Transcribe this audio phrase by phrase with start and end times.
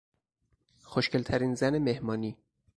[0.83, 2.37] خوشگلترین زن مهمانی